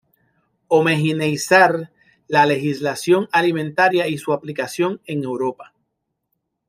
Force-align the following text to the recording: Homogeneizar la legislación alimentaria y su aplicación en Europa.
Homogeneizar 0.67 1.91
la 2.25 2.47
legislación 2.47 3.29
alimentaria 3.31 4.07
y 4.07 4.17
su 4.17 4.33
aplicación 4.33 4.99
en 5.05 5.23
Europa. 5.25 5.75